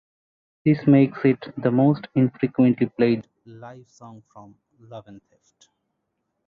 [0.65, 5.69] This makes it the most infrequently played live song from "Love and Theft".